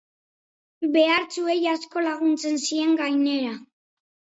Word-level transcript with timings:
Behartsuei 0.95 1.57
asko 1.75 2.05
laguntzen 2.07 2.59
zien, 2.71 2.99
gainera. 3.05 3.55